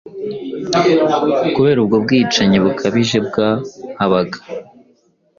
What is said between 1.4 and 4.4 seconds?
Kubera ubwo bwicanyi bukabije bwahabaga